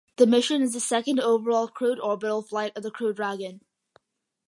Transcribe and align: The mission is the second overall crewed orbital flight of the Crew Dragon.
The 0.15 0.25
mission 0.25 0.63
is 0.63 0.73
the 0.73 0.79
second 0.79 1.19
overall 1.19 1.67
crewed 1.67 1.99
orbital 1.99 2.41
flight 2.41 2.75
of 2.75 2.81
the 2.81 2.89
Crew 2.89 3.13
Dragon. 3.13 3.61